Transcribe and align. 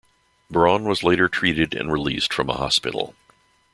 Braun 0.49 0.85
was 0.85 1.03
later 1.03 1.29
treated 1.29 1.75
and 1.75 1.91
released 1.91 2.33
from 2.33 2.49
a 2.49 2.55
hospital. 2.57 3.13